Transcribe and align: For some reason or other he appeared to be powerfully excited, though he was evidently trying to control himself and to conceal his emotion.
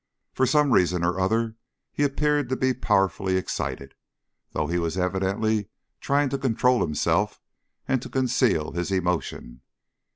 For 0.33 0.47
some 0.47 0.71
reason 0.71 1.03
or 1.03 1.19
other 1.19 1.57
he 1.91 2.01
appeared 2.01 2.49
to 2.49 2.55
be 2.55 2.73
powerfully 2.73 3.37
excited, 3.37 3.93
though 4.51 4.65
he 4.65 4.79
was 4.79 4.97
evidently 4.97 5.69
trying 5.99 6.29
to 6.29 6.39
control 6.39 6.81
himself 6.81 7.39
and 7.87 8.01
to 8.01 8.09
conceal 8.09 8.71
his 8.71 8.91
emotion. 8.91 9.61